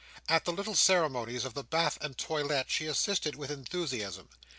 [0.27, 4.29] At the little ceremonies of the bath and toilette, she assisted with enthusiasm.